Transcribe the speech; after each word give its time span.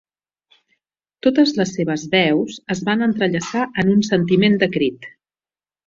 Totes 1.27 1.53
les 1.59 1.75
seves 1.77 2.07
veus 2.15 2.57
es 2.77 2.83
van 2.89 3.09
entrellaçar 3.11 3.69
en 3.85 3.93
un 3.97 4.05
sentiment 4.13 4.63
de 4.65 4.73
crit. 4.79 5.11